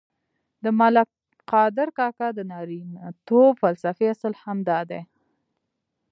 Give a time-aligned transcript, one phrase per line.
[0.63, 1.09] د ملک
[1.51, 5.01] قادر کاکا د نارینتوب فلسفې اصل هم دادی.